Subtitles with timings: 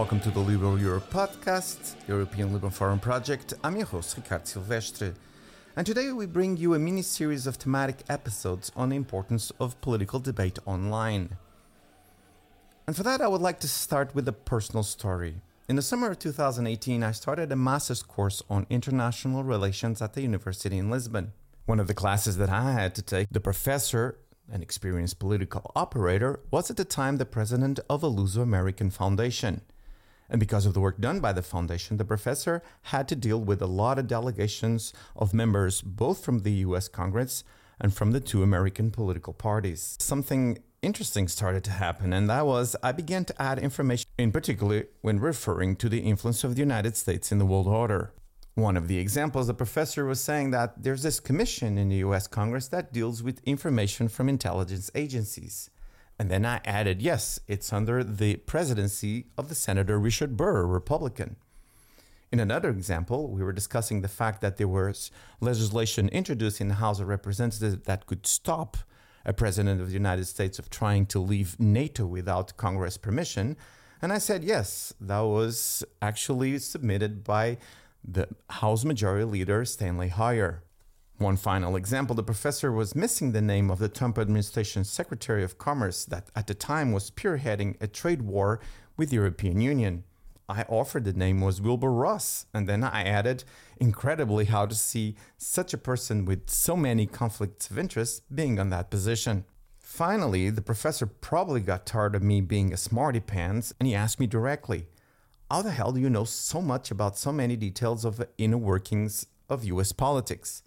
[0.00, 3.52] Welcome to the Liberal Europe podcast, European Liberal Forum Project.
[3.62, 5.12] I'm your host, Ricardo Silvestre.
[5.76, 9.78] And today we bring you a mini series of thematic episodes on the importance of
[9.82, 11.36] political debate online.
[12.86, 15.42] And for that, I would like to start with a personal story.
[15.68, 20.22] In the summer of 2018, I started a master's course on international relations at the
[20.22, 21.34] university in Lisbon.
[21.66, 24.16] One of the classes that I had to take, the professor
[24.50, 29.60] an experienced political operator, was at the time the president of a Luso American foundation.
[30.30, 33.60] And because of the work done by the foundation, the professor had to deal with
[33.60, 37.42] a lot of delegations of members, both from the US Congress
[37.80, 39.96] and from the two American political parties.
[39.98, 44.84] Something interesting started to happen, and that was I began to add information, in particular
[45.00, 48.12] when referring to the influence of the United States in the world order.
[48.54, 52.26] One of the examples, the professor was saying that there's this commission in the US
[52.26, 55.70] Congress that deals with information from intelligence agencies.
[56.20, 61.36] And then I added, yes, it's under the presidency of the Senator Richard Burr, Republican.
[62.30, 66.74] In another example, we were discussing the fact that there was legislation introduced in the
[66.74, 68.76] House of Representatives that could stop
[69.24, 73.56] a president of the United States of trying to leave NATO without Congress permission.
[74.02, 77.56] And I said, yes, that was actually submitted by
[78.04, 80.64] the House Majority Leader Steny Hoyer.
[81.20, 85.58] One final example the professor was missing the name of the Trump administration's Secretary of
[85.58, 88.58] Commerce that at the time was spearheading a trade war
[88.96, 90.04] with the European Union.
[90.48, 93.44] I offered the name was Wilbur Ross, and then I added,
[93.76, 98.70] incredibly, how to see such a person with so many conflicts of interest being on
[98.70, 99.44] that position.
[99.78, 104.18] Finally, the professor probably got tired of me being a smarty pants, and he asked
[104.20, 104.86] me directly,
[105.50, 108.56] How the hell do you know so much about so many details of the inner
[108.56, 110.62] workings of US politics?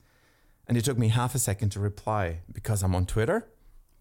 [0.67, 3.47] And it took me half a second to reply because I'm on Twitter.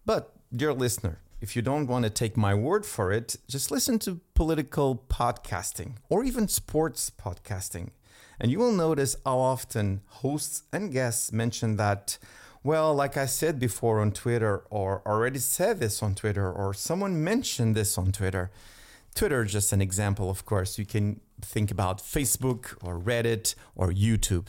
[0.05, 3.99] But, dear listener, if you don't want to take my word for it, just listen
[3.99, 7.89] to political podcasting or even sports podcasting.
[8.39, 12.17] And you will notice how often hosts and guests mention that,
[12.63, 17.23] well, like I said before on Twitter, or already said this on Twitter, or someone
[17.23, 18.49] mentioned this on Twitter.
[19.13, 20.79] Twitter is just an example, of course.
[20.79, 24.47] You can think about Facebook or Reddit or YouTube.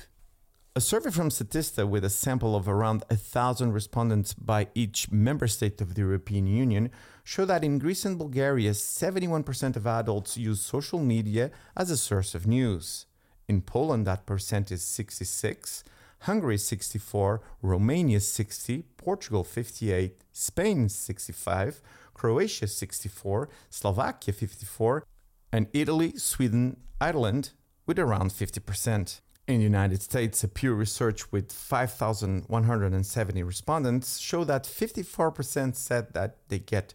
[0.76, 5.46] A survey from Statista with a sample of around a thousand respondents by each member
[5.46, 6.90] state of the European Union
[7.22, 12.34] showed that in Greece and Bulgaria, 71% of adults use social media as a source
[12.34, 13.06] of news.
[13.46, 15.84] In Poland, that percent is 66,
[16.22, 21.80] Hungary 64, Romania 60, Portugal 58, Spain 65,
[22.14, 25.06] Croatia 64, Slovakia 54,
[25.52, 27.52] and Italy, Sweden, Ireland
[27.86, 29.20] with around 50%.
[29.46, 36.38] In the United States, a Pew Research with 5,170 respondents showed that 54% said that
[36.48, 36.94] they get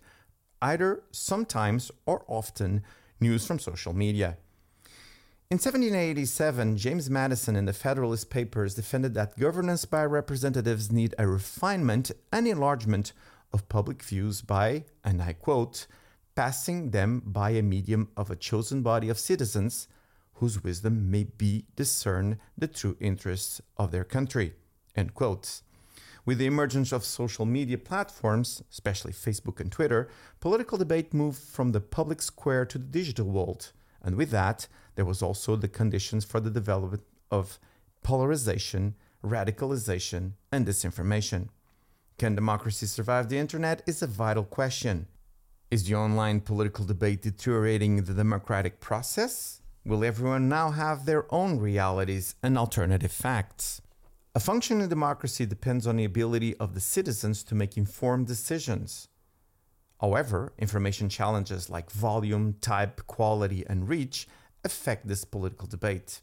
[0.59, 2.81] either sometimes or often
[3.19, 4.37] news from social media.
[5.51, 11.27] In 1787, James Madison in the Federalist Papers defended that governance by representatives need a
[11.27, 13.13] refinement and enlargement
[13.53, 15.85] of public views by, and I quote,
[16.33, 19.87] passing them by a medium of a chosen body of citizens
[20.39, 24.53] whose wisdom may be discern the true interests of their country.
[24.95, 25.63] End quotes.
[26.25, 31.72] With the emergence of social media platforms, especially Facebook and Twitter, political debate moved from
[31.72, 33.72] the public square to the digital world.
[34.01, 37.59] And with that, there was also the conditions for the development of
[38.01, 41.49] polarization, radicalization, and disinformation.
[42.17, 45.07] Can democracy survive the internet is a vital question.
[45.69, 49.61] Is the online political debate deteriorating the democratic process?
[49.89, 53.81] Will everyone now have their own realities and alternative facts?
[54.35, 59.07] A functioning democracy depends on the ability of the citizens to make informed decisions.
[59.99, 64.28] However, information challenges like volume, type, quality, and reach
[64.63, 66.22] affect this political debate.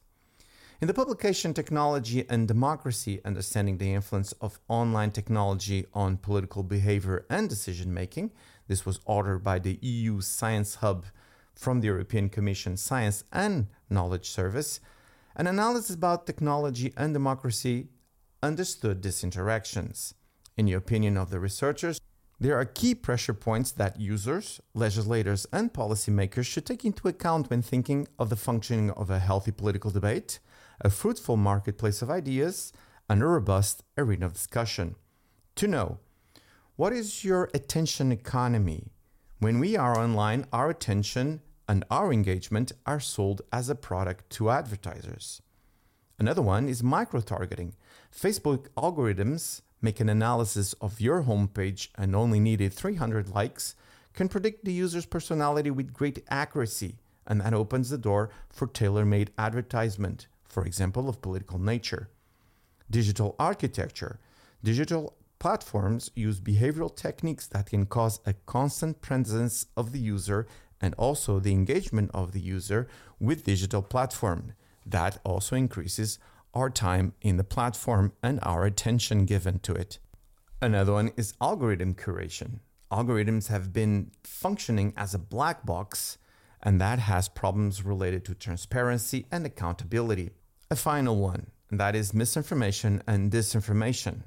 [0.81, 7.27] In the publication Technology and Democracy Understanding the Influence of Online Technology on Political Behavior
[7.29, 8.31] and Decision Making,
[8.69, 11.07] this was authored by the EU Science Hub
[11.57, 14.81] from the European Commission Science and Knowledge Service,
[15.35, 17.89] an analysis about technology and democracy
[18.43, 20.15] understood these interactions.
[20.57, 22.01] In the opinion of the researchers,
[22.39, 27.63] there are key pressure points that users, legislators, and policymakers should take into account when
[27.63, 30.39] thinking of the functioning of a healthy political debate,
[30.83, 32.73] a fruitful marketplace of ideas,
[33.09, 34.97] and a robust arena of discussion.
[35.57, 35.99] To know
[36.77, 38.93] what is your attention economy?
[39.39, 44.51] When we are online, our attention and our engagement are sold as a product to
[44.51, 45.43] advertisers.
[46.19, 47.75] Another one is micro targeting.
[48.15, 53.75] Facebook algorithms make an analysis of your homepage and only needed 300 likes
[54.15, 56.97] can predict the user's personality with great accuracy
[57.27, 62.09] and that opens the door for tailor made advertisement, for example, of political nature.
[62.91, 64.21] Digital architecture.
[64.63, 70.47] Digital platforms use behavioral techniques that can cause a constant presence of the user
[70.81, 72.89] and also the engagement of the user
[73.19, 74.53] with digital platform.
[74.85, 76.19] That also increases
[76.55, 79.99] our time in the platform and our attention given to it.
[80.63, 82.61] Another one is algorithm curation.
[82.91, 86.19] Algorithms have been functioning as a black box,
[86.63, 90.31] and that has problems related to transparency and accountability.
[90.71, 94.23] A final one, and that is misinformation and disinformation.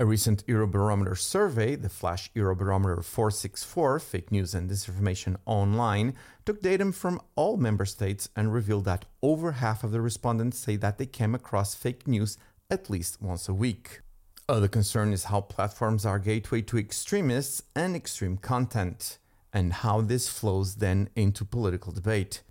[0.00, 6.14] A recent Eurobarometer survey, the Flash Eurobarometer 464 Fake News and Disinformation Online,
[6.44, 10.76] took data from all member states and revealed that over half of the respondents say
[10.76, 12.38] that they came across fake news
[12.70, 14.02] at least once a week.
[14.48, 19.18] Other concern is how platforms are gateway to extremists and extreme content,
[19.52, 22.42] and how this flows then into political debate.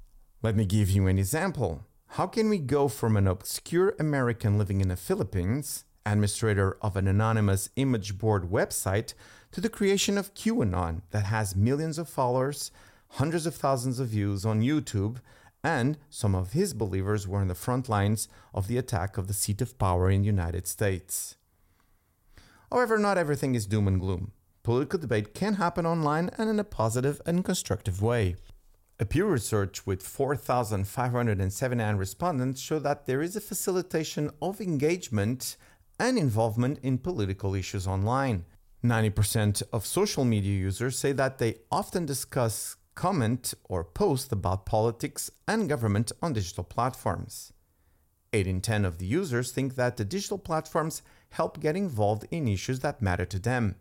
[0.43, 1.85] Let me give you an example.
[2.11, 7.07] How can we go from an obscure American living in the Philippines administrator of an
[7.07, 9.13] anonymous image board website,
[9.51, 12.71] to the creation of QAnon that has millions of followers,
[13.09, 15.17] hundreds of thousands of views on YouTube,
[15.63, 19.33] and some of his believers were in the front lines of the attack of the
[19.33, 21.35] seat of power in the United States.
[22.71, 24.31] However, not everything is doom and gloom.
[24.63, 28.35] Political debate can happen online and in a positive and constructive way.
[28.99, 35.55] A Pew Research with 4,579 respondents showed that there is a facilitation of engagement
[35.99, 38.45] and involvement in political issues online.
[38.83, 45.31] 90% of social media users say that they often discuss, comment, or post about politics
[45.47, 47.51] and government on digital platforms.
[48.33, 52.47] 8 in 10 of the users think that the digital platforms help get involved in
[52.47, 53.75] issues that matter to them.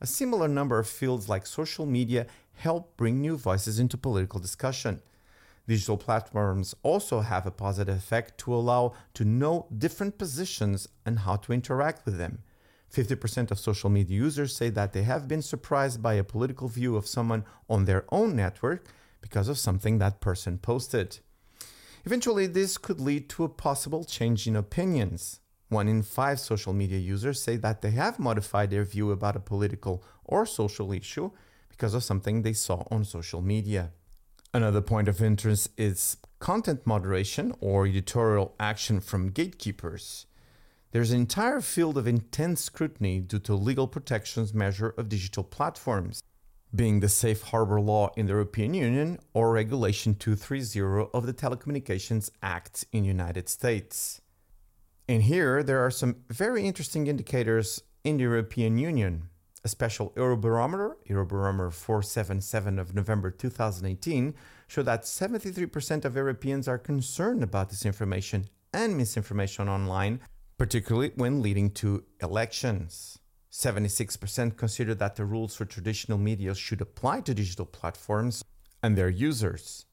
[0.00, 5.00] A similar number of fields like social media help bring new voices into political discussion.
[5.66, 11.36] Digital platforms also have a positive effect to allow to know different positions and how
[11.36, 12.42] to interact with them.
[12.92, 16.96] 50% of social media users say that they have been surprised by a political view
[16.96, 18.86] of someone on their own network
[19.20, 21.18] because of something that person posted.
[22.04, 25.40] Eventually, this could lead to a possible change in opinions.
[25.70, 29.40] One in five social media users say that they have modified their view about a
[29.40, 31.30] political or social issue
[31.70, 33.92] because of something they saw on social media.
[34.54, 40.26] Another point of interest is content moderation or editorial action from gatekeepers.
[40.92, 46.22] There's an entire field of intense scrutiny due to legal protections measure of digital platforms,
[46.72, 52.30] being the Safe Harbor Law in the European Union or Regulation 230 of the Telecommunications
[52.40, 54.20] Act in United States.
[55.08, 59.30] In here, there are some very interesting indicators in the European Union
[59.64, 64.34] a special Eurobarometer, Eurobarometer 477 of November 2018,
[64.68, 70.20] showed that 73% of Europeans are concerned about disinformation and misinformation online,
[70.58, 73.18] particularly when leading to elections.
[73.50, 78.44] 76% consider that the rules for traditional media should apply to digital platforms
[78.82, 79.86] and their users.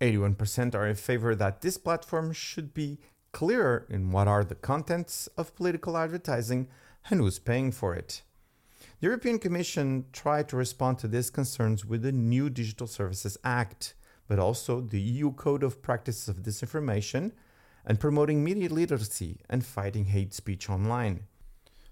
[0.00, 2.98] 81% are in favor that this platform should be
[3.32, 6.68] clearer in what are the contents of political advertising
[7.08, 8.22] and who's paying for it.
[9.04, 13.92] The European Commission tried to respond to these concerns with the new Digital Services Act,
[14.28, 17.32] but also the EU Code of Practices of Disinformation
[17.84, 21.24] and promoting media literacy and fighting hate speech online.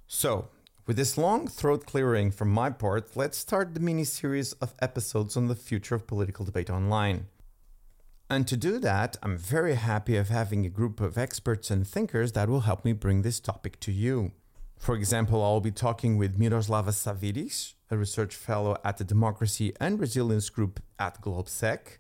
[0.07, 0.49] So,
[0.87, 5.37] with this long throat clearing from my part, let's start the mini series of episodes
[5.37, 7.27] on the future of political debate online.
[8.31, 12.33] And to do that, I'm very happy of having a group of experts and thinkers
[12.33, 14.33] that will help me bring this topic to you.
[14.83, 20.01] For example, I'll be talking with Miroslava Sawiris, a research fellow at the Democracy and
[20.01, 21.99] Resilience Group at GLOBSEC.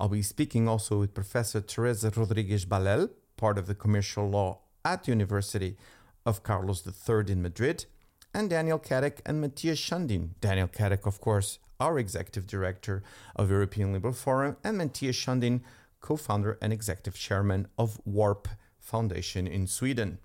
[0.00, 5.04] I'll be speaking also with Professor Teresa Rodriguez Ballell, part of the commercial law at
[5.04, 5.76] the University
[6.24, 7.84] of Carlos III in Madrid,
[8.32, 10.30] and Daniel Kaddik and Mathias Sundin.
[10.40, 13.02] Daniel Kaddik, of course, our executive director
[13.36, 15.60] of European Liberal Forum, and Mathias Sundin,
[16.00, 18.48] co-founder and executive chairman of WARP
[18.80, 20.16] Foundation in Sweden.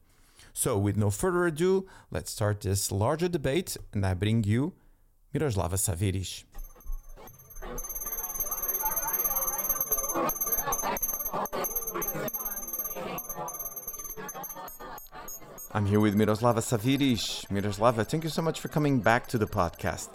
[0.58, 4.74] So, with no further ado, let's start this larger debate, and I bring you
[5.32, 6.46] Miroslava Sawiris.
[15.74, 17.46] I'm here with Miroslava Sawiris.
[17.52, 20.10] Miroslava, thank you so much for coming back to the podcast.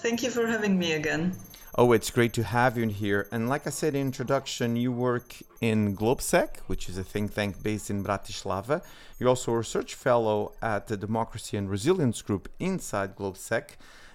[0.00, 1.34] Thank you for having me again.
[1.78, 3.28] Oh, it's great to have you in here.
[3.30, 7.62] And like I said in introduction, you work in GLOBSEC, which is a think tank
[7.62, 8.82] based in Bratislava.
[9.18, 13.72] You're also a research fellow at the Democracy and Resilience Group inside GLOBSEC.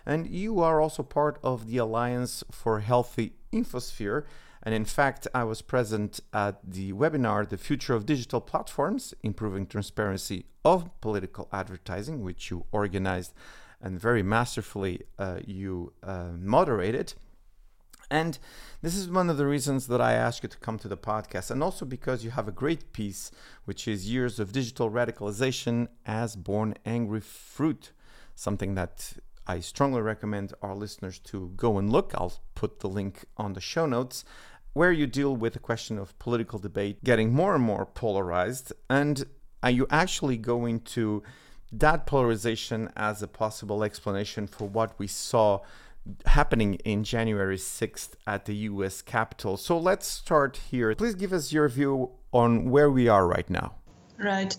[0.08, 4.24] And you are also part of the Alliance for Healthy Infosphere,
[4.64, 9.68] And in fact, I was present at the webinar, The Future of Digital Platforms Improving
[9.68, 13.34] Transparency of Political Advertising, which you organized
[13.80, 17.14] and very masterfully uh, you uh, moderated.
[18.12, 18.38] And
[18.82, 21.50] this is one of the reasons that I asked you to come to the podcast,
[21.50, 23.32] and also because you have a great piece,
[23.64, 27.94] which is Years of Digital Radicalization as Born Angry Fruit,
[28.36, 29.14] something that
[29.48, 32.12] I strongly recommend our listeners to go and look.
[32.14, 34.26] I'll put the link on the show notes,
[34.74, 38.74] where you deal with the question of political debate getting more and more polarized.
[38.90, 39.24] And
[39.64, 41.24] are you actually going to
[41.72, 45.62] that polarization as a possible explanation for what we saw
[46.26, 49.58] happening in January 6th at the US Capitol.
[49.58, 50.94] So let's start here.
[50.96, 53.76] Please give us your view on where we are right now.
[54.18, 54.56] Right.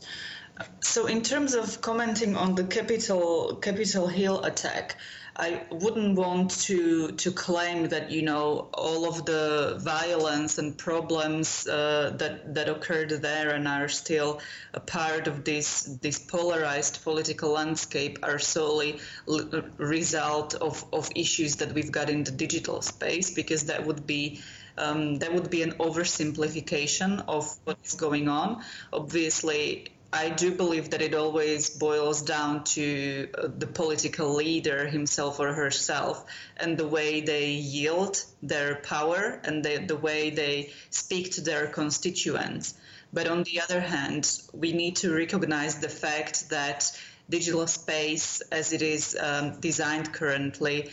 [0.80, 4.96] So in terms of commenting on the Capitol Capitol Hill attack,
[5.34, 11.66] I wouldn't want to to claim that you know all of the violence and problems
[11.66, 14.40] uh, that that occurred there and are still
[14.74, 21.56] a part of this this polarized political landscape are solely l- result of of issues
[21.56, 24.42] that we've got in the digital space because that would be
[24.76, 28.62] um, that would be an oversimplification of what is going on.
[28.92, 35.40] Obviously, I do believe that it always boils down to uh, the political leader himself
[35.40, 36.26] or herself
[36.59, 41.66] and the way they yield their power and the, the way they speak to their
[41.66, 42.75] constituents.
[43.12, 46.90] But on the other hand, we need to recognize the fact that
[47.31, 50.90] digital space, as it is um, designed currently,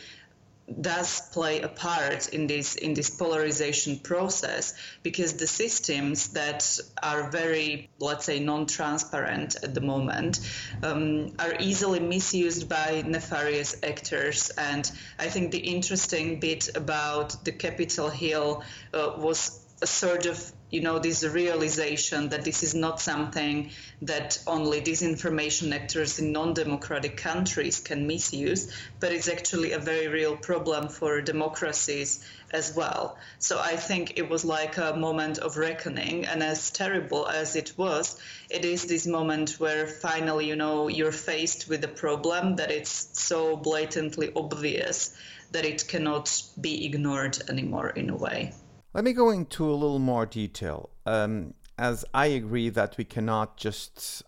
[0.81, 4.73] does play a part in this in this polarization process
[5.03, 10.39] because the systems that are very let's say non-transparent at the moment
[10.83, 14.49] um, are easily misused by nefarious actors.
[14.57, 20.51] And I think the interesting bit about the Capitol Hill uh, was a sort of
[20.69, 23.71] you know this realization that this is not something
[24.01, 30.37] that only disinformation actors in non-democratic countries can misuse but it's actually a very real
[30.37, 33.17] problem for democracies as well.
[33.39, 37.73] So i think it was like a moment of reckoning and as terrible as it
[37.77, 42.71] was it is this moment where finally you know you're faced with a problem that
[42.71, 45.15] it's so blatantly obvious
[45.51, 48.53] that it cannot be ignored anymore in a way
[48.93, 53.57] let me go into a little more detail, um, as I agree that we cannot
[53.57, 54.23] just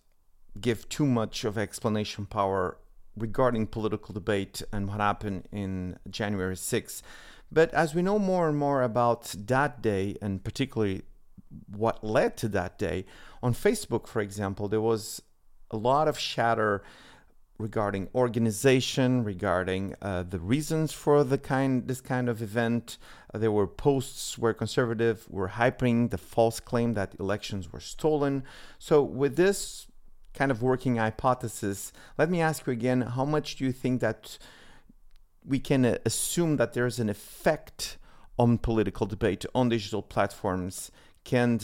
[0.59, 2.77] give too much of explanation power
[3.17, 7.01] regarding political debate and what happened in January 6th.
[7.51, 11.03] But as we know more and more about that day, and particularly
[11.67, 13.05] what led to that day,
[13.43, 15.21] on Facebook, for example, there was
[15.71, 16.83] a lot of chatter
[17.61, 22.97] regarding organization, regarding uh, the reasons for the kind this kind of event.
[23.33, 28.43] Uh, there were posts where conservative were hyping the false claim that elections were stolen.
[28.79, 29.87] So with this
[30.33, 34.37] kind of working hypothesis, let me ask you again: How much do you think that
[35.45, 37.97] we can uh, assume that there is an effect
[38.37, 40.91] on political debate on digital platforms
[41.23, 41.59] can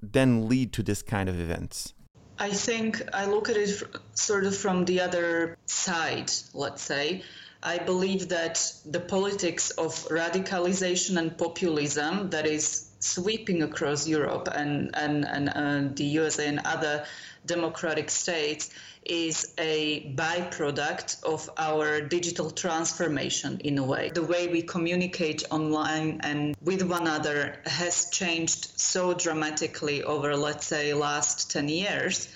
[0.00, 1.92] then lead to this kind of events?
[2.38, 3.82] I think I look at it
[4.14, 7.22] sort of from the other side, let's say.
[7.62, 14.90] I believe that the politics of radicalization and populism that is sweeping across Europe and,
[14.94, 17.04] and, and uh, the USA and other
[17.46, 18.70] democratic states
[19.04, 24.10] is a byproduct of our digital transformation in a way.
[24.12, 30.66] The way we communicate online and with one another has changed so dramatically over, let's
[30.66, 32.28] say, last 10 years.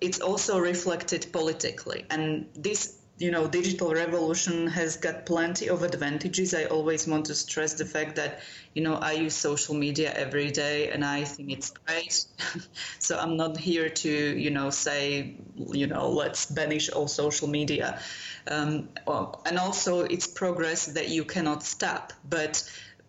[0.00, 2.06] It's also reflected politically.
[2.08, 6.52] And this you know digital revolution has got plenty of advantages.
[6.54, 8.40] I always want to stress the fact that
[8.74, 12.26] you know i use social media every day and i think it's great.
[12.98, 18.00] So i'm not here to you know say you know let's banish all social media.
[18.46, 18.90] Um,
[19.46, 22.62] and also it's progress that you cannot stop but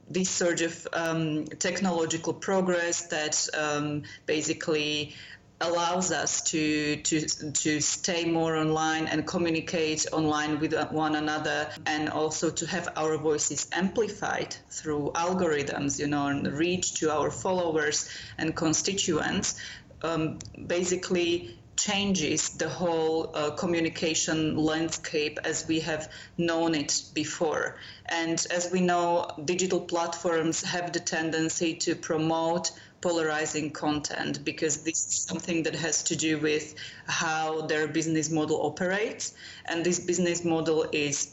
[0.10, 5.16] this sort of um, technological progress that um, basically
[5.62, 12.10] allows us to to to stay more online and communicate online with one another and
[12.10, 18.10] also to have our voices amplified through algorithms you know and reach to our followers
[18.38, 19.56] and constituents
[20.04, 27.78] um, basically changes the whole uh, communication landscape as we have known it before.
[28.06, 32.72] And as we know, digital platforms have the tendency to promote
[33.06, 36.74] polarizing content because this is something that has to do with
[37.06, 39.36] how their business model operates.
[39.68, 41.32] And this business model is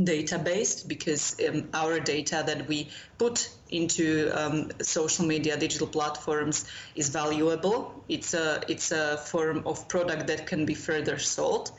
[0.00, 6.64] data based because um, our data that we put into um, social media digital platforms
[6.96, 11.70] is valuable it's a it's a form of product that can be further sold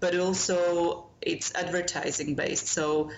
[0.00, 3.10] but also it's advertising based so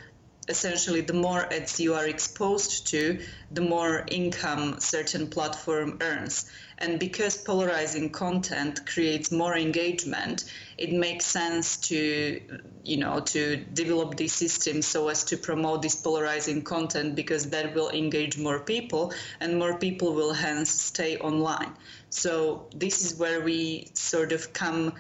[0.48, 3.20] essentially the more ads you are exposed to
[3.50, 6.50] the more income certain platform earns.
[6.78, 10.44] And because polarizing content creates more engagement
[10.76, 12.40] it makes sense to
[12.82, 17.74] you know to develop these systems so as to promote this polarizing content because that
[17.74, 21.72] will engage more people and more people will hence stay online.
[22.10, 24.94] So this is where we sort of come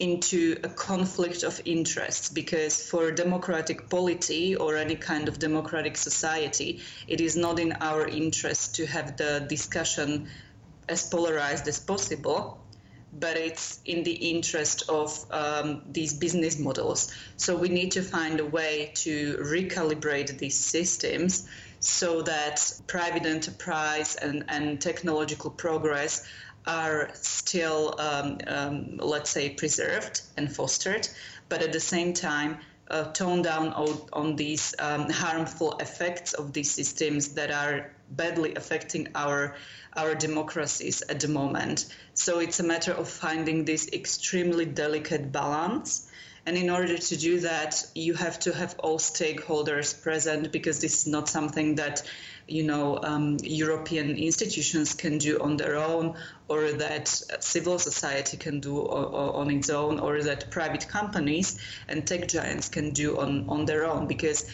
[0.00, 6.80] into a conflict of interests because for democratic polity or any kind of democratic society,
[7.06, 10.28] it is not in our interest to have the discussion
[10.88, 12.60] as polarized as possible
[13.12, 17.12] but it's in the interest of um, these business models.
[17.36, 21.48] So we need to find a way to recalibrate these systems
[21.80, 26.26] so that private enterprise and, and technological progress
[26.66, 31.08] are still, um, um, let's say, preserved and fostered,
[31.48, 32.58] but at the same time,
[32.90, 38.54] uh, tone down on, on these um, harmful effects of these systems that are badly
[38.54, 39.54] affecting our
[39.96, 41.86] our democracies at the moment.
[42.14, 46.09] So it's a matter of finding this extremely delicate balance.
[46.50, 51.02] And in order to do that, you have to have all stakeholders present because this
[51.02, 52.02] is not something that
[52.48, 56.16] you know um, European institutions can do on their own,
[56.48, 57.06] or that
[57.38, 62.68] civil society can do on, on its own, or that private companies and tech giants
[62.68, 64.08] can do on, on their own.
[64.08, 64.50] Because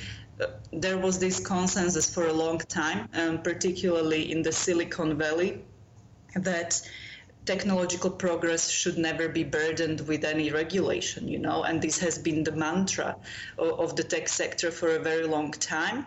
[0.75, 5.65] there was this consensus for a long time, um, particularly in the Silicon Valley,
[6.35, 6.83] that
[7.47, 12.45] technological progress should never be burdened with any regulation, you know, and this has been
[12.45, 13.17] the mantra
[13.59, 16.05] of, the tech sector for a very long time.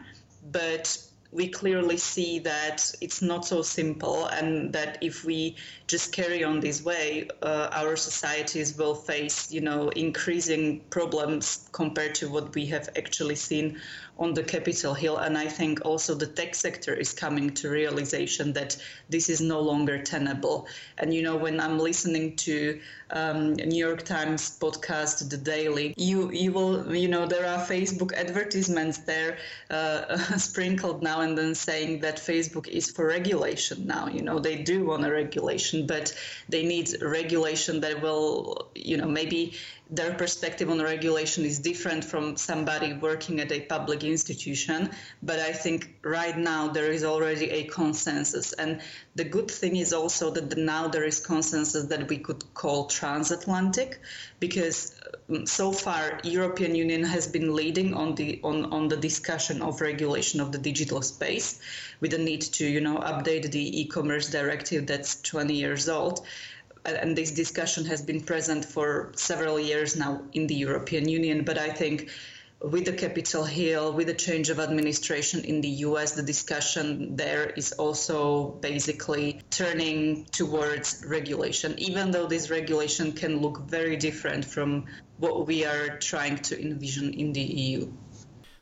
[0.51, 5.55] But we clearly see that it's not so simple, and that if we
[5.87, 12.15] just carry on this way, uh, our societies will face, you know, increasing problems compared
[12.15, 13.79] to what we have actually seen
[14.19, 15.17] on the Capitol Hill.
[15.17, 18.77] And I think also the tech sector is coming to realization that
[19.09, 20.67] this is no longer tenable.
[20.97, 22.79] And you know, when I'm listening to
[23.11, 28.13] um, New York Times podcast, The Daily, you you will you know there are Facebook
[28.13, 29.37] advertisements there
[29.69, 34.07] uh, sprinkled now and then saying that Facebook is for regulation now.
[34.07, 36.13] You know, they do want a regulation, but
[36.49, 39.53] they need regulation that will you know maybe
[39.89, 44.91] their perspective on regulation is different from somebody working at a public institution.
[45.23, 48.53] But I think right now there is already a consensus.
[48.53, 48.81] And
[49.15, 53.99] the good thing is also that now there is consensus that we could call transatlantic
[54.39, 54.95] because
[55.29, 59.81] um, so far European Union has been leading on the on, on the discussion of
[59.81, 61.59] regulation of the digital space
[61.99, 66.25] with the need to you know update the e-commerce directive that's 20 years old
[66.85, 71.43] and this discussion has been present for several years now in the European Union.
[71.43, 72.09] But I think
[72.61, 77.45] with the Capitol Hill, with the change of administration in the US, the discussion there
[77.45, 84.85] is also basically turning towards regulation, even though this regulation can look very different from
[85.17, 87.91] what we are trying to envision in the EU.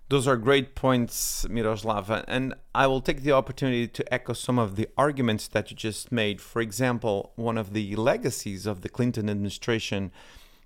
[0.10, 4.78] Those are great points, Miroslava, and I will take the opportunity to echo some of
[4.78, 6.40] the arguments that you just made.
[6.40, 10.14] For example, one of the legacies of the Clinton administration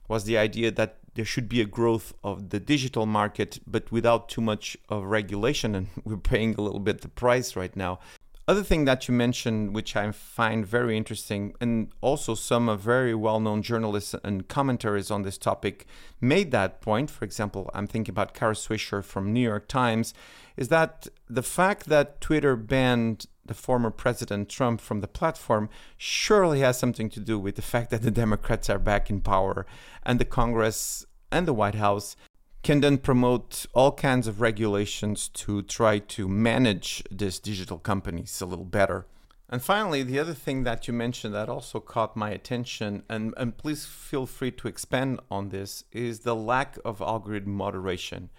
[0.07, 4.29] was the idea that there should be a growth of the digital market, but without
[4.29, 7.99] too much of regulation, and we're paying a little bit the price right now.
[8.47, 13.13] Other thing that you mentioned, which I find very interesting, and also some uh, very
[13.13, 15.85] well-known journalists and commentaries on this topic
[16.19, 17.11] made that point.
[17.11, 20.15] For example, I'm thinking about Kara Swisher from New York Times,
[20.57, 26.61] is that the fact that Twitter banned the former President Trump from the platform surely
[26.61, 29.65] has something to do with the fact that the Democrats are back in power
[30.03, 32.15] and the Congress and the White House
[32.63, 38.45] can then promote all kinds of regulations to try to manage these digital companies a
[38.45, 39.07] little better.
[39.49, 43.57] And finally, the other thing that you mentioned that also caught my attention, and, and
[43.57, 48.29] please feel free to expand on this, is the lack of algorithm moderation.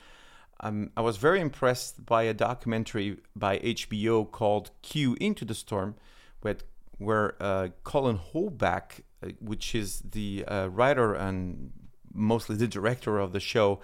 [0.61, 5.97] Um, I was very impressed by a documentary by HBO called Q Into the Storm,
[6.41, 6.57] where,
[6.97, 11.73] where uh, Cullen Hoback, uh, which is the uh, writer and
[12.15, 13.81] mostly the director of the show,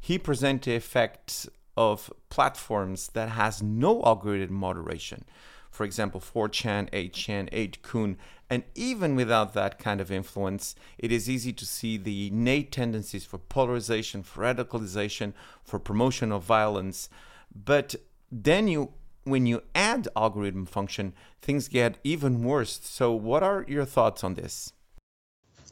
[0.00, 5.24] he presented the effect of platforms that has no algorithm moderation.
[5.70, 8.16] for example, 4chan, 8chan, 8kun,
[8.50, 13.24] and even without that kind of influence, it is easy to see the innate tendencies
[13.24, 17.08] for polarization, for radicalization, for promotion of violence.
[17.54, 17.94] But
[18.32, 18.92] then you
[19.24, 21.12] when you add algorithm function,
[21.42, 22.80] things get even worse.
[22.82, 24.72] So what are your thoughts on this?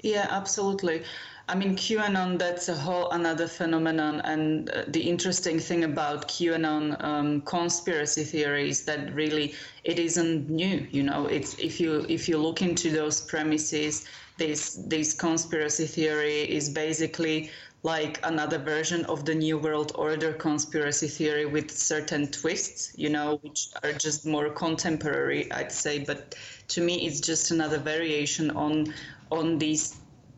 [0.03, 1.03] Yeah, absolutely.
[1.49, 4.21] I mean, QAnon, that's a whole another phenomenon.
[4.23, 9.55] And uh, the interesting thing about QAnon um, conspiracy theories that really
[9.85, 10.85] it isn't new.
[10.91, 14.07] You know, it's if you if you look into those premises,
[14.39, 17.51] this this conspiracy theory is basically
[17.85, 23.37] like another version of the New World Order conspiracy theory with certain twists, you know,
[23.43, 26.01] which are just more contemporary, I'd say.
[26.01, 26.35] But
[26.69, 28.93] to me, it's just another variation on
[29.31, 29.95] on these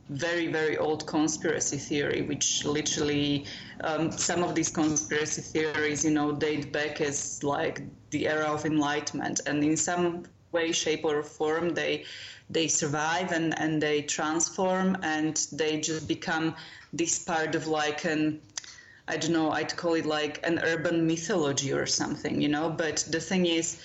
[0.08, 3.44] very very old conspiracy theory which literally
[3.82, 8.64] um, some of these conspiracy theories you know date back as like the era of
[8.64, 12.04] enlightenment and in some way shape or form they
[12.48, 16.54] they survive and and they transform and they just become
[16.92, 18.40] this part of like an
[19.10, 22.68] I don't know, I'd call it like an urban mythology or something, you know.
[22.68, 23.80] But the thing is,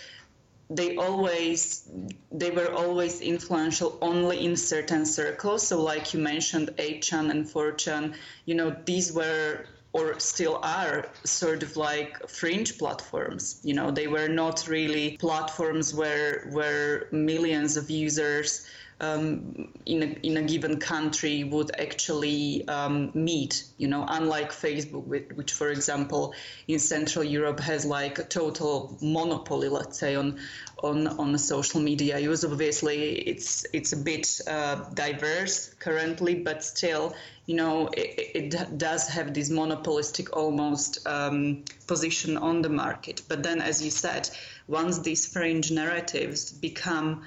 [0.75, 1.89] they always
[2.31, 5.67] they were always influential only in certain circles.
[5.67, 11.61] So like you mentioned 8chan and 4chan you know these were or still are sort
[11.61, 13.59] of like fringe platforms.
[13.63, 18.65] You know they were not really platforms where where millions of users
[19.03, 25.05] um, in, a, in a given country would actually um, meet, you know, unlike Facebook,
[25.35, 26.33] which, for example,
[26.67, 30.39] in Central Europe has like a total monopoly, let's say, on
[30.83, 32.43] on on social media use.
[32.43, 39.07] Obviously, it's it's a bit uh, diverse currently, but still, you know, it, it does
[39.07, 43.21] have this monopolistic almost um, position on the market.
[43.27, 44.29] But then, as you said,
[44.67, 47.23] once these fringe narratives become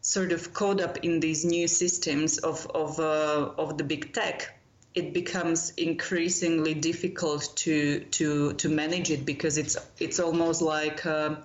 [0.00, 4.58] sort of caught up in these new systems of of uh, of the big tech,
[4.94, 11.36] it becomes increasingly difficult to to to manage it because it's it's almost like uh,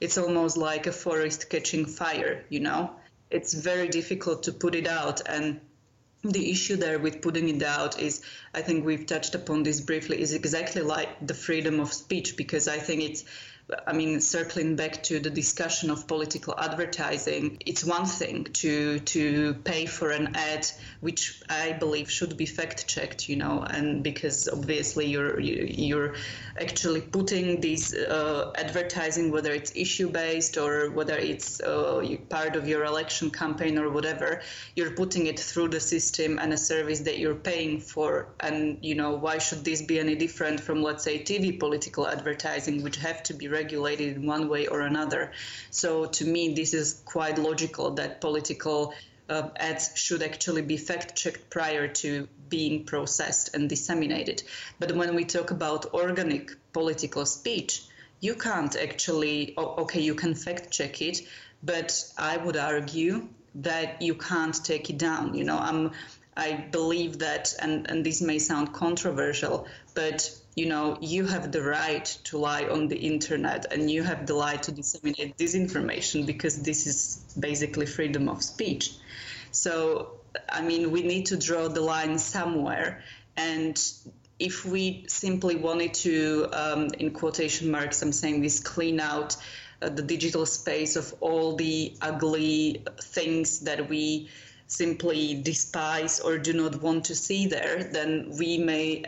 [0.00, 2.44] it's almost like a forest catching fire.
[2.48, 2.90] You know,
[3.30, 5.60] it's very difficult to put it out and
[6.22, 8.22] the issue there with putting it out is
[8.54, 12.68] i think we've touched upon this briefly is exactly like the freedom of speech because
[12.68, 13.24] i think it's
[13.86, 19.54] I mean, circling back to the discussion of political advertising, it's one thing to to
[19.54, 20.66] pay for an ad,
[21.00, 26.14] which I believe should be fact checked, you know, and because obviously you're you're
[26.60, 32.68] actually putting these uh, advertising, whether it's issue based or whether it's uh, part of
[32.68, 34.40] your election campaign or whatever,
[34.74, 38.94] you're putting it through the system and a service that you're paying for, and you
[38.94, 43.22] know why should this be any different from let's say TV political advertising, which have
[43.22, 45.22] to be regulated in one way or another.
[45.70, 48.94] So to me, this is quite logical that political
[49.30, 54.42] uh, ads should actually be fact checked prior to being processed and disseminated.
[54.80, 57.82] But when we talk about organic political speech,
[58.20, 61.22] you can't actually, okay, you can fact check it,
[61.62, 65.34] but I would argue that you can't take it down.
[65.34, 65.92] You know, I'm,
[66.40, 71.62] I believe that, and, and this may sound controversial, but you know, you have the
[71.62, 76.62] right to lie on the internet and you have the right to disseminate disinformation because
[76.62, 78.94] this is basically freedom of speech.
[79.52, 83.02] So, I mean, we need to draw the line somewhere.
[83.36, 83.80] And
[84.38, 89.36] if we simply wanted to, um, in quotation marks, I'm saying this, clean out
[89.82, 94.30] uh, the digital space of all the ugly things that we
[94.70, 99.04] simply despise or do not want to see there, then we may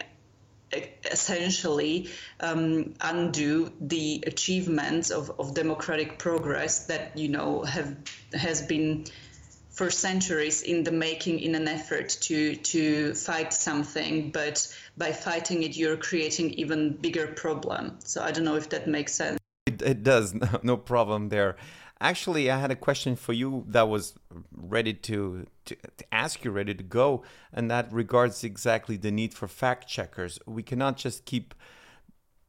[1.11, 2.09] essentially
[2.41, 7.95] um, undo the achievements of, of democratic progress that you know have
[8.33, 9.05] has been
[9.71, 15.63] for centuries in the making in an effort to to fight something but by fighting
[15.63, 17.99] it you're creating even bigger problem.
[18.05, 19.39] So i don't know if that makes sense.
[19.67, 20.35] It, it does.
[20.43, 21.57] No, no problem there
[22.03, 24.15] Actually, I had a question for you that was
[24.53, 29.33] ready to, to, to, ask you, ready to go, and that regards exactly the need
[29.33, 30.41] for fact checkers.
[30.45, 31.55] We cannot just keep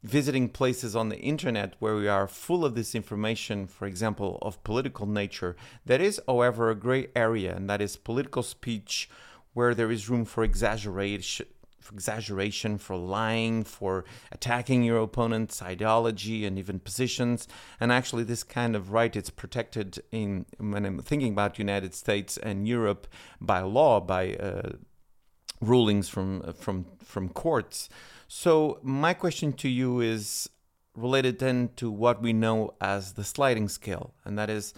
[0.02, 4.64] visiting places on the internet where we are full of this information, for example, of
[4.64, 5.56] political nature.
[5.86, 9.08] There is, however, a gray area, and that is political speech
[9.54, 11.46] where there is room for exaggeration
[11.92, 17.48] exaggeration, for lying, for attacking your opponent's ideology and even positions.
[17.80, 22.38] And actually, this kind of right is protected in when I'm thinking about United States
[22.38, 23.08] and Europe
[23.42, 24.74] by law, by uh,
[25.62, 27.90] rulings from from from courts.
[28.28, 30.50] So my question to you is
[30.96, 34.74] related then to what we know as the sliding scale, and that is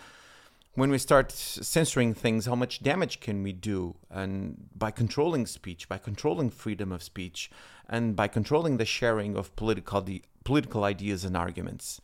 [0.76, 3.96] when we start censoring things, how much damage can we do?
[4.10, 7.50] And by controlling speech, by controlling freedom of speech,
[7.90, 10.06] and by controlling the sharing of political
[10.44, 12.02] political ideas and arguments.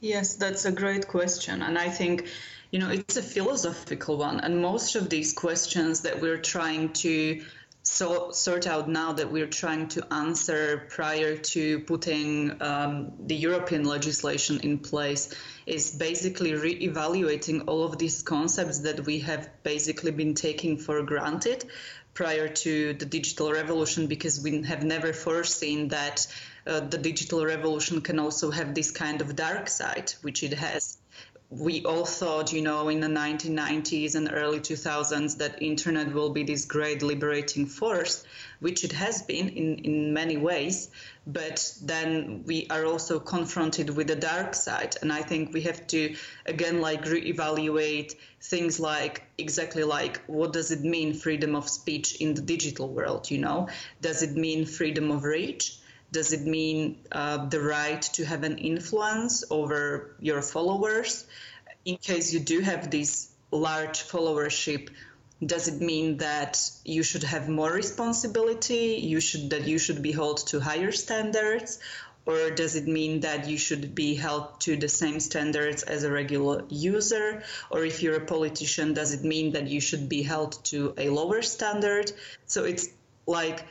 [0.00, 2.28] Yes, that's a great question, and I think
[2.70, 7.44] you know it's a philosophical one, and most of these questions that we're trying to
[7.84, 13.84] so, sort out now that we're trying to answer prior to putting um, the European
[13.84, 15.34] legislation in place
[15.66, 21.64] is basically re-evaluating all of these concepts that we have basically been taking for granted
[22.14, 26.26] prior to the digital revolution because we have never foreseen that
[26.66, 30.98] uh, the digital revolution can also have this kind of dark side, which it has
[31.58, 36.44] we all thought, you know, in the 1990s and early 2000s that internet will be
[36.44, 38.24] this great liberating force,
[38.60, 40.90] which it has been in, in many ways.
[41.26, 44.96] But then we are also confronted with the dark side.
[45.02, 50.70] And I think we have to, again, like reevaluate things like exactly like what does
[50.70, 53.68] it mean freedom of speech in the digital world, you know?
[54.00, 55.76] Does it mean freedom of reach?
[56.12, 61.24] Does it mean uh, the right to have an influence over your followers?
[61.84, 64.90] In case you do have this large followership,
[65.44, 69.00] does it mean that you should have more responsibility?
[69.02, 71.80] You should that you should be held to higher standards,
[72.26, 76.12] or does it mean that you should be held to the same standards as a
[76.12, 77.42] regular user?
[77.70, 81.08] Or if you're a politician, does it mean that you should be held to a
[81.08, 82.12] lower standard?
[82.46, 82.88] So it's
[83.26, 83.64] like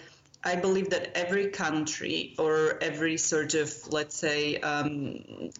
[0.43, 5.51] I believe that every country or every sort of, let's say, um,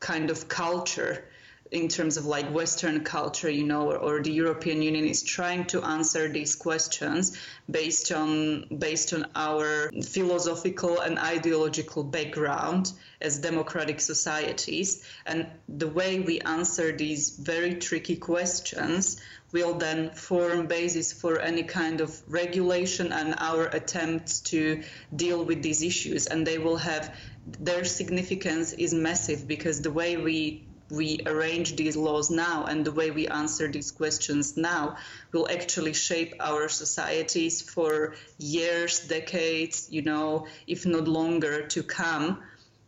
[0.00, 1.24] kind of culture
[1.72, 5.64] in terms of like Western culture, you know, or, or, the European Union is trying
[5.64, 7.36] to answer these questions
[7.70, 16.20] based on based on our philosophical and ideological background as democratic societies, and the way
[16.20, 19.16] we answer these very tricky questions
[19.52, 24.82] will then form basis for any kind of regulation and our attempts to
[25.14, 26.26] deal with these issues.
[26.26, 27.14] And they will have
[27.60, 32.92] their significance is massive because the way we we arrange these laws now and the
[32.92, 34.96] way we answer these questions now
[35.32, 42.42] will actually shape our societies for years, decades, you know, if not longer to come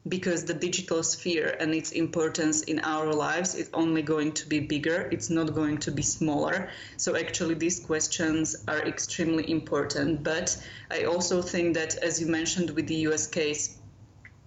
[0.06, 4.60] because the digital sphere and its importance in our lives is only going to be
[4.60, 6.68] bigger it's not going to be smaller.
[6.98, 10.54] So actually these questions are extremely important but
[10.90, 13.78] i also think that as you mentioned with the us case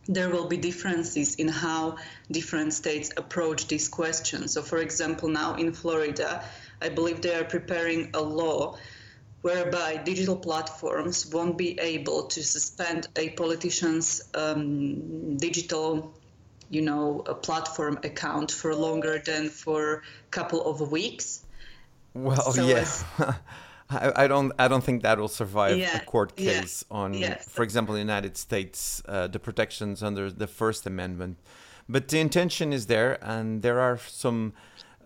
[0.08, 1.98] there will be differences in how
[2.32, 4.48] different states approach this question.
[4.48, 6.44] so for example now in florida
[6.82, 8.78] i believe they are preparing a law
[9.42, 16.14] whereby digital platforms won't be able to suspend a politician's um, digital
[16.70, 21.46] you know a platform account for longer than for a couple of weeks
[22.14, 22.86] well so yeah
[23.90, 27.14] I, I, don't I don't think that will survive yeah, a court case yeah, on
[27.14, 27.48] yes.
[27.48, 31.38] for example the United States uh, the protections under the First Amendment
[31.88, 34.54] but the intention is there and there are some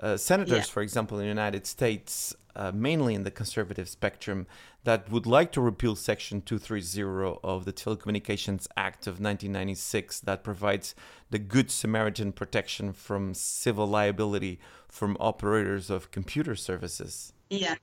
[0.01, 0.63] uh, senators, yeah.
[0.63, 4.47] for example, in the United States, uh, mainly in the conservative spectrum,
[4.83, 10.95] that would like to repeal Section 230 of the Telecommunications Act of 1996 that provides
[11.29, 17.33] the Good Samaritan protection from civil liability from operators of computer services.
[17.51, 17.75] Yeah,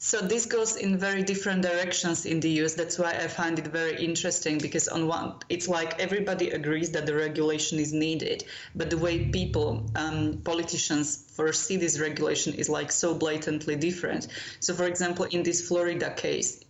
[0.00, 2.74] so this goes in very different directions in the US.
[2.74, 7.04] That's why I find it very interesting because on one, it's like everybody agrees that
[7.04, 8.44] the regulation is needed,
[8.76, 14.28] but the way people, um, politicians foresee this regulation is like so blatantly different.
[14.60, 16.64] So, for example, in this Florida case,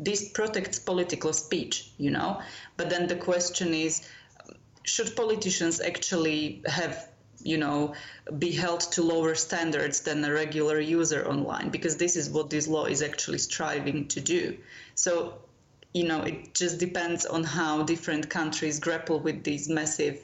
[0.00, 2.42] this protects political speech, you know,
[2.76, 4.08] but then the question is,
[4.82, 7.11] should politicians actually have
[7.44, 7.94] you know
[8.38, 12.68] be held to lower standards than a regular user online because this is what this
[12.68, 14.56] law is actually striving to do.
[14.94, 15.34] So
[15.92, 20.22] you know it just depends on how different countries grapple with these massive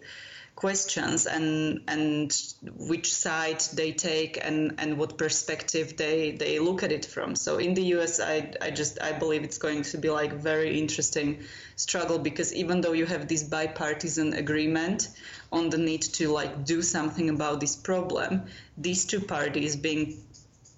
[0.58, 2.36] questions and and
[2.76, 7.36] which side they take and and what perspective they they look at it from.
[7.36, 10.80] So in the US I I just I believe it's going to be like very
[10.80, 11.44] interesting
[11.76, 15.08] struggle because even though you have this bipartisan agreement
[15.50, 18.42] on the need to like do something about this problem
[18.76, 20.18] these two parties being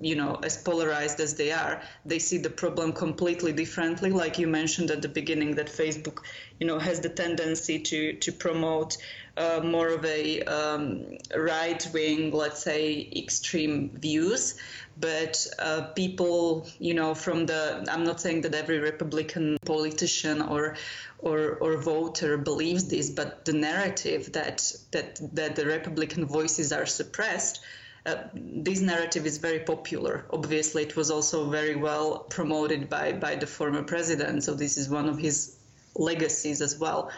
[0.01, 4.11] you know as polarized as they are they see the problem completely differently.
[4.11, 6.21] Like you mentioned at the beginning that facebook
[6.59, 8.97] you know has the tendency to to promote
[9.37, 14.59] uh, more of a um, right wing let's say extreme views
[14.99, 20.77] but uh, people you know from the i'm not saying that every republican politician or
[21.19, 26.87] or, or voter believes this but the narrative that that that the republican voices are
[26.87, 27.61] suppressed
[28.07, 30.25] uh, this narrative is very popular.
[30.31, 34.89] Obviously, it was also very well promoted by, by the former president, so this is
[34.89, 35.57] one of his
[35.95, 37.11] legacies as well.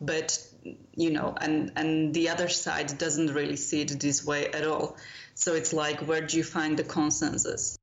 [0.00, 0.38] But
[0.94, 4.96] you know, and and the other side doesn't really see it this way at all.
[5.34, 7.78] So it's like, where do you find the consensus?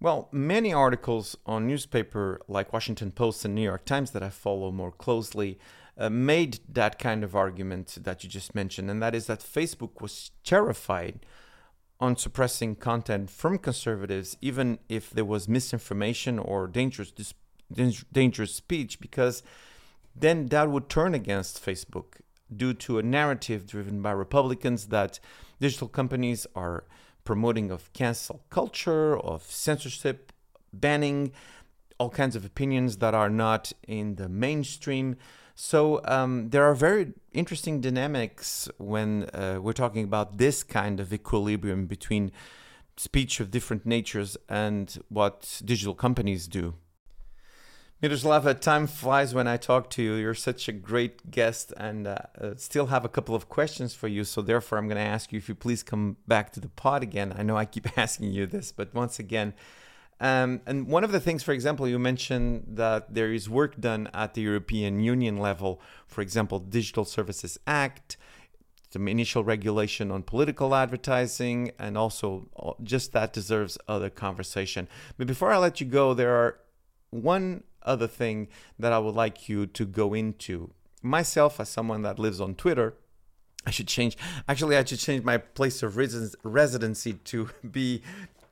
[0.00, 4.70] Well, many articles on newspaper like Washington Post and New York Times that I follow
[4.70, 5.58] more closely
[5.98, 10.00] uh, made that kind of argument that you just mentioned, and that is that Facebook
[10.00, 11.26] was terrified
[12.00, 17.12] on suppressing content from conservatives, even if there was misinformation or dangerous
[18.12, 19.42] dangerous speech, because
[20.20, 22.20] then that would turn against Facebook
[22.54, 25.20] due to a narrative driven by Republicans that
[25.60, 26.84] digital companies are
[27.24, 30.32] promoting of cancel culture, of censorship,
[30.72, 31.32] banning
[31.98, 35.16] all kinds of opinions that are not in the mainstream.
[35.54, 41.12] So um, there are very interesting dynamics when uh, we're talking about this kind of
[41.12, 42.32] equilibrium between
[42.96, 46.74] speech of different natures and what digital companies do.
[48.02, 50.14] Miroslava, time flies when I talk to you.
[50.14, 54.08] You're such a great guest, and uh, uh, still have a couple of questions for
[54.08, 54.24] you.
[54.24, 57.02] So, therefore, I'm going to ask you if you please come back to the pod
[57.02, 57.34] again.
[57.36, 59.52] I know I keep asking you this, but once again,
[60.18, 64.08] um, and one of the things, for example, you mentioned that there is work done
[64.14, 68.16] at the European Union level, for example, Digital Services Act,
[68.90, 74.88] some initial regulation on political advertising, and also uh, just that deserves other conversation.
[75.18, 76.60] But before I let you go, there are
[77.10, 80.72] one other thing that I would like you to go into.
[81.02, 82.94] Myself, as someone that lives on Twitter,
[83.66, 84.16] I should change.
[84.48, 88.02] Actually, I should change my place of residence, residency to be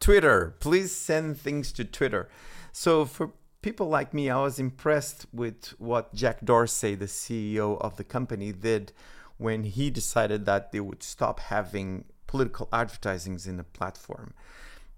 [0.01, 0.55] Twitter.
[0.61, 2.29] Please send things to Twitter.
[2.73, 7.97] So for people like me, I was impressed with what Jack Dorsey, the CEO of
[7.97, 8.93] the company, did
[9.39, 14.35] when he decided that they would stop having political advertisings in the platform.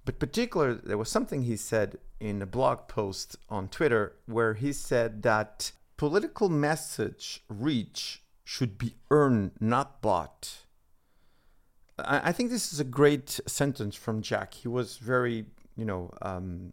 [0.04, 4.72] But particular, there was something he said in a blog post on Twitter where he
[4.72, 10.64] said that political message reach should be earned, not bought.
[11.98, 14.54] I, think this is a great sentence from Jack.
[14.54, 15.44] He was very,
[15.76, 16.72] you know, um,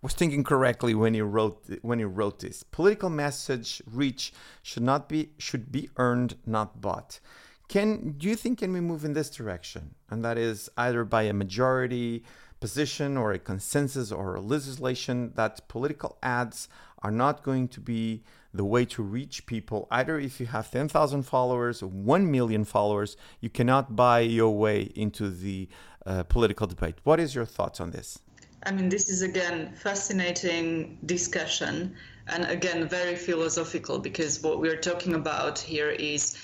[0.00, 2.62] was thinking correctly when he wrote when he wrote this.
[2.62, 4.32] Political message reach
[4.62, 7.20] should not be should be earned, not bought.
[7.68, 9.94] Can do you think can we move in this direction?
[10.10, 12.24] And that is either by a majority
[12.60, 16.68] position or a consensus or a legislation that political ads
[17.02, 19.86] are not going to be the way to reach people.
[19.90, 25.28] Either if you have 10,000 followers, 1 million followers, you cannot buy your way into
[25.28, 25.68] the
[26.06, 26.96] uh, political debate.
[27.04, 28.18] What is your thoughts on this?
[28.64, 31.94] I mean, this is again fascinating discussion
[32.26, 36.36] and again very philosophical because what we're talking about here is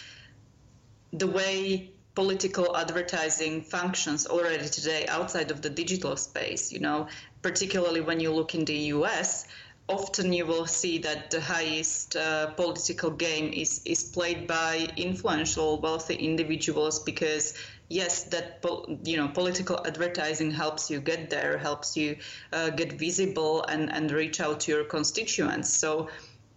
[1.18, 7.08] the way political advertising functions already today outside of the digital space you know
[7.42, 9.46] particularly when you look in the US
[9.88, 15.80] often you will see that the highest uh, political game is, is played by influential
[15.80, 17.54] wealthy individuals because
[17.90, 18.64] yes that
[19.04, 22.16] you know political advertising helps you get there helps you
[22.52, 25.68] uh, get visible and, and reach out to your constituents.
[25.68, 26.08] So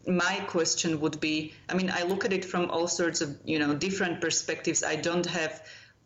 [0.07, 3.59] my question would be i mean i look at it from all sorts of you
[3.59, 5.61] know different perspectives i don't have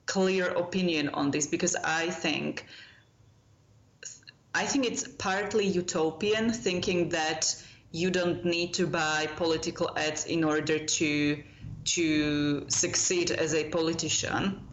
[0.06, 2.66] clear opinion on this because i think
[4.54, 7.56] I think it's partly utopian thinking that
[7.92, 11.44] you don't need to buy political ads in order to
[11.84, 14.68] to succeed as a politician.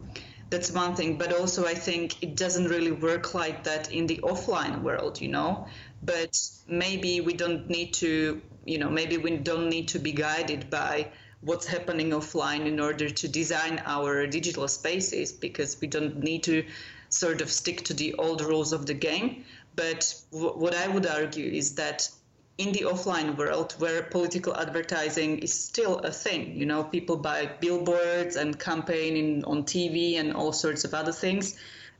[0.49, 4.17] That's one thing, but also I think it doesn't really work like that in the
[4.17, 5.67] offline world, you know.
[6.03, 6.37] But
[6.67, 11.07] maybe we don't need to, you know, maybe we don't need to be guided by
[11.41, 16.63] what's happening offline in order to design our digital spaces because we don't need to
[17.09, 19.43] sort of stick to the old rules of the game.
[19.75, 22.09] But w- what I would argue is that
[22.57, 27.49] in the offline world where political advertising is still a thing, you know, people buy
[27.61, 31.55] billboards and campaign in, on TV and all sorts of other things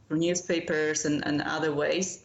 [0.07, 2.21] for newspapers and, and other ways.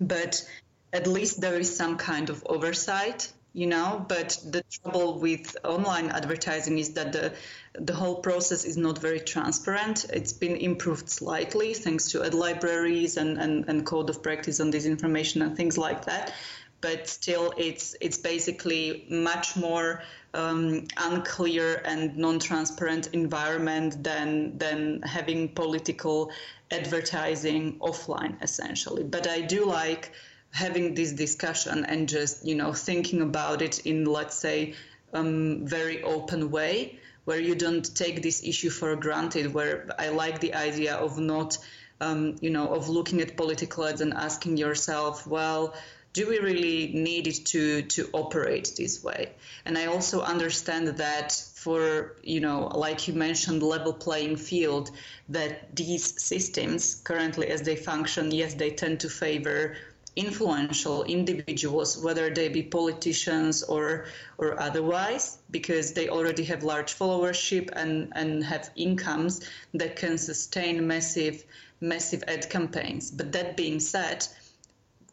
[0.00, 0.46] But
[0.92, 6.10] at least there is some kind of oversight you know but the trouble with online
[6.10, 7.32] advertising is that the
[7.78, 10.06] the whole process is not very transparent.
[10.12, 14.72] It's been improved slightly thanks to ad libraries and, and, and code of practice on
[14.72, 16.32] disinformation and things like that.
[16.80, 20.02] But still it's it's basically much more
[20.34, 26.30] um, unclear and non-transparent environment than than having political
[26.70, 29.04] advertising offline essentially.
[29.04, 30.12] But i do like
[30.56, 34.74] having this discussion and just you know thinking about it in let's say
[35.12, 40.40] um, very open way where you don't take this issue for granted where i like
[40.40, 41.58] the idea of not
[42.00, 45.74] um, you know of looking at political ads and asking yourself well
[46.16, 49.32] do we really need it to to operate this way?
[49.66, 54.90] And i also understand that for you know like you mentioned level playing field
[55.28, 59.76] that these systems currently as they function yes they tend to favor
[60.16, 64.06] influential individuals, whether they be politicians or
[64.38, 69.40] or otherwise, because they already have large followership and, and have incomes
[69.74, 71.44] that can sustain massive
[71.80, 73.10] massive ad campaigns.
[73.10, 74.26] But that being said,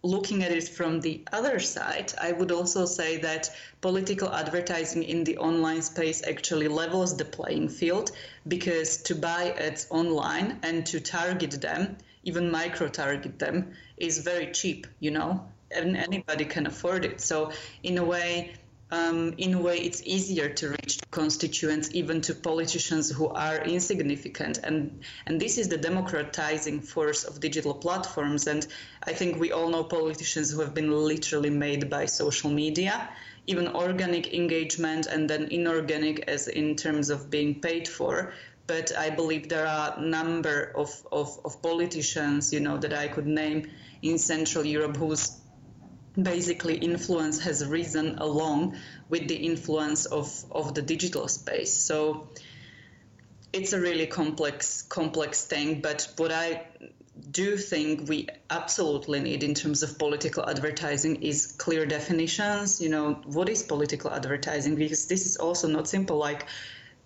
[0.03, 3.49] looking at it from the other side, I would also say that
[3.81, 8.11] political advertising in the online space actually levels the playing field
[8.47, 13.73] because to buy ads online and to target them even micro target them
[14.03, 15.29] is very cheap you know
[15.75, 17.21] and anybody can afford it.
[17.21, 17.51] So
[17.83, 18.53] in a way
[18.91, 24.59] um, in a way it's easier to reach constituents even to politicians who are insignificant.
[24.63, 28.47] And and this is the democratizing force of digital platforms.
[28.47, 28.67] And
[29.07, 33.09] i think we all know politicians who have been literally made by social media
[33.45, 38.33] even organic engagement and then inorganic as in terms of being paid for
[38.67, 43.07] but I believe there are a number of, of, of, politicians, you know, that I
[43.07, 43.69] could name
[44.01, 45.37] in Central Europe whose
[46.21, 48.77] basically influence has risen along
[49.09, 51.73] with the influence of, of the digital space.
[51.73, 52.29] So
[53.51, 56.65] it's a really complex complex thing, but what I
[57.31, 62.81] do think we absolutely need in terms of political advertising is clear definitions.
[62.81, 64.75] You know, what is political advertising?
[64.75, 66.17] Because this is also not simple.
[66.17, 66.47] Like,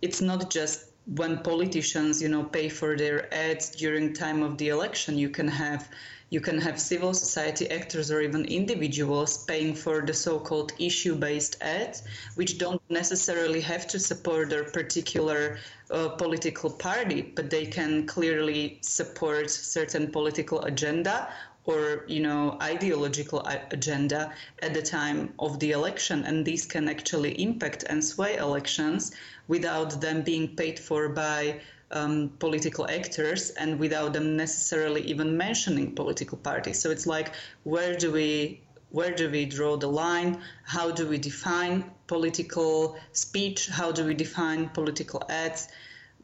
[0.01, 0.85] it's not just
[1.15, 5.47] when politicians you know pay for their ads during time of the election you can
[5.47, 5.87] have
[6.29, 12.03] you can have civil society actors or even individuals paying for the so-called issue-based ads
[12.35, 15.57] which don't necessarily have to support their particular
[15.91, 21.29] uh, political party but they can clearly support certain political agenda
[21.67, 27.31] or you know ideological agenda at the time of the election and these can actually
[27.41, 29.11] impact and sway elections
[29.47, 31.59] without them being paid for by
[31.91, 36.79] um, political actors and without them necessarily even mentioning political parties.
[36.79, 40.41] So it's like, where do we where do we draw the line?
[40.63, 43.67] How do we define political speech?
[43.67, 45.67] How do we define political ads?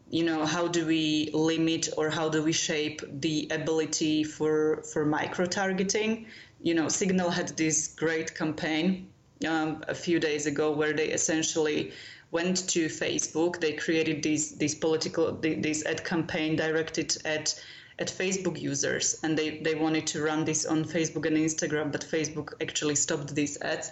[0.09, 5.05] You know, how do we limit or how do we shape the ability for for
[5.05, 6.27] micro targeting?
[6.61, 9.09] You know, Signal had this great campaign
[9.47, 11.91] um, a few days ago where they essentially
[12.31, 13.59] went to Facebook.
[13.59, 17.55] They created these these political this ad campaign directed at
[17.99, 22.01] at Facebook users, and they they wanted to run this on Facebook and Instagram, but
[22.01, 23.91] Facebook actually stopped these ads.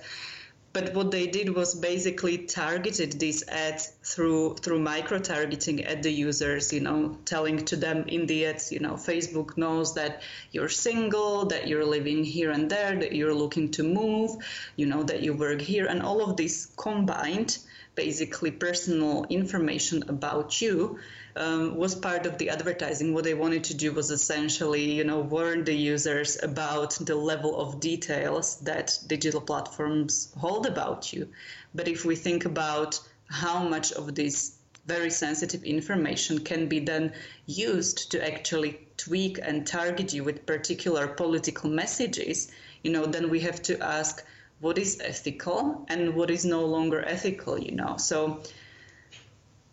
[0.73, 6.11] But what they did was basically targeted these ads through through micro targeting at the
[6.11, 10.21] users, you know, telling to them in the ads, you know, Facebook knows that
[10.53, 14.31] you're single, that you're living here and there, that you're looking to move,
[14.77, 17.57] you know, that you work here, and all of this combined
[17.95, 20.99] basically personal information about you
[21.35, 23.13] um, was part of the advertising.
[23.13, 27.59] What they wanted to do was essentially, you know, warn the users about the level
[27.59, 31.29] of details that digital platforms hold about you.
[31.73, 37.13] But if we think about how much of this very sensitive information can be then
[37.45, 42.51] used to actually tweak and target you with particular political messages,
[42.83, 44.25] you know, then we have to ask
[44.61, 47.97] what is ethical and what is no longer ethical, you know.
[47.97, 48.41] So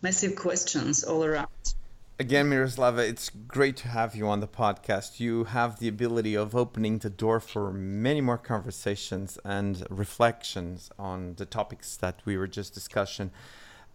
[0.01, 1.47] massive questions all around.
[2.21, 5.21] Again, Miroslava, it's great to have you on the podcast.
[5.21, 11.35] You have the ability of opening the door for many more conversations and reflections on
[11.35, 13.31] the topics that we were just discussing.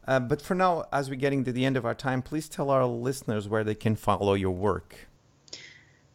[0.07, 2.71] Uh, but for now, as we're getting to the end of our time, please tell
[2.71, 5.09] our listeners where they can follow your work.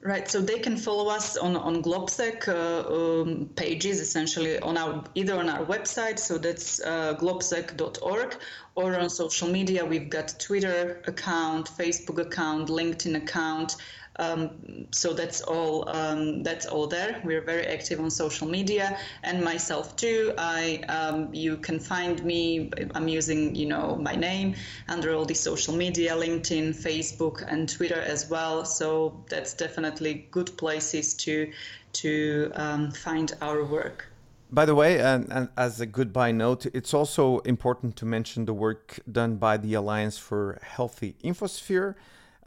[0.02, 5.04] Right, so they can follow us on on GLOBSEC uh, um, pages, essentially on our
[5.14, 8.38] either on our website, so that's uh, globsec.org,
[8.76, 9.84] or on social media.
[9.84, 13.76] We've got Twitter account, Facebook account, LinkedIn account,
[14.20, 15.88] Um, so that's all.
[15.90, 17.22] Um, that's all there.
[17.24, 20.34] We're very active on social media, and myself too.
[20.38, 22.70] I um, you can find me.
[22.94, 24.56] I'm using you know my name
[24.90, 28.66] under all the social media, LinkedIn, Facebook, and Twitter as well.
[28.66, 31.52] So that's definitely good places to
[31.94, 34.06] to um, find our work.
[34.52, 38.54] By the way, and, and, as a goodbye note, it's also important to mention the
[38.54, 41.94] work done by the Alliance for Healthy Infosphere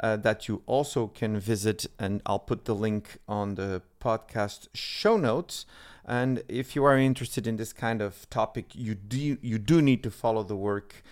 [0.01, 5.17] uh, that you also can visit, and I'll put the link on the podcast show
[5.17, 5.67] notes.
[6.05, 10.03] And if you are interested in this kind of topic, you do you do need
[10.03, 11.03] to follow the work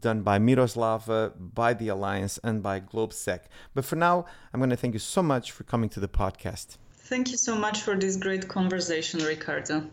[0.00, 3.40] done by Miroslava, by the Alliance, and by GLOBSEC.
[3.74, 6.78] But for now, I'm going to thank you so much for coming to the podcast.
[6.92, 9.90] Thank you so much for this great conversation, Ricardo.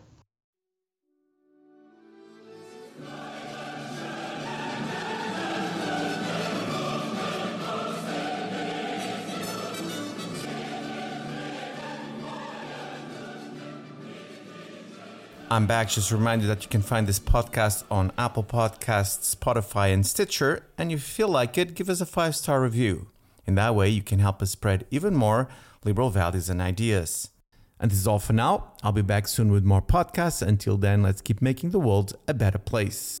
[15.48, 15.90] I'm back.
[15.90, 20.64] Just a reminder that you can find this podcast on Apple Podcasts, Spotify, and Stitcher.
[20.76, 23.10] And if you feel like it, give us a five star review.
[23.46, 25.48] In that way, you can help us spread even more
[25.84, 27.30] liberal values and ideas.
[27.78, 28.72] And this is all for now.
[28.82, 30.44] I'll be back soon with more podcasts.
[30.44, 33.20] Until then, let's keep making the world a better place.